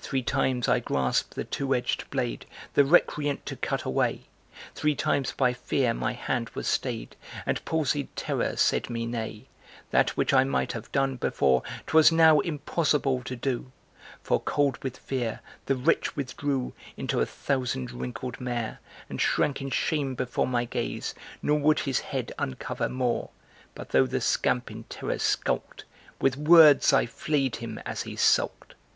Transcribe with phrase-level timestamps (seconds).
[0.00, 4.22] Three times I grasped the two edged blade The recreant to cut away;
[4.74, 7.14] Three times by Fear my hand was stayed
[7.46, 9.46] And palsied Terror said me nay
[9.92, 13.70] That which I might have done before 'Twas now impossible to do;
[14.20, 19.70] For, cold with Fear, the wretch withdrew Into a thousand wrinkled mare, And shrank in
[19.70, 23.30] shame before my gaze Nor would his head uncover more.
[23.76, 25.84] But though the scamp in terror skulked,
[26.20, 28.74] With words I flayed him as he sulked.